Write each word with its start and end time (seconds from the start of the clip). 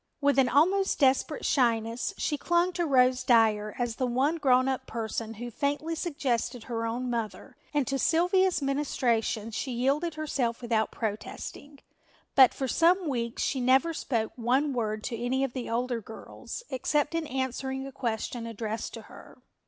With 0.19 0.39
an 0.39 0.49
almost 0.49 0.97
desperate 0.97 1.45
shyness 1.45 2.15
she 2.17 2.35
clung 2.35 2.73
to 2.73 2.87
Rose 2.87 3.23
Dyer 3.23 3.75
as 3.77 3.97
the 3.97 4.07
one 4.07 4.37
grown 4.37 4.67
up 4.67 4.87
person 4.87 5.35
who 5.35 5.51
faintly 5.51 5.93
suggested 5.93 6.63
her 6.63 6.87
own 6.87 7.07
mother 7.07 7.55
and 7.71 7.85
to 7.85 7.99
Sylvia's 7.99 8.63
ministrations 8.63 9.53
she 9.53 9.69
yielded 9.71 10.15
herself 10.15 10.59
without 10.59 10.89
protesting, 10.89 11.81
but 12.33 12.51
for 12.51 12.67
some 12.67 13.07
weeks 13.09 13.43
she 13.43 13.61
never 13.61 13.93
spoke 13.93 14.31
one 14.37 14.73
word 14.73 15.03
to 15.03 15.17
any 15.23 15.43
of 15.43 15.53
the 15.53 15.69
older 15.69 16.01
girls 16.01 16.63
except 16.71 17.13
in 17.13 17.27
answering 17.27 17.85
a 17.85 17.91
question 17.91 18.47
addressed 18.47 18.95
to 18.95 19.03
her. 19.03 19.37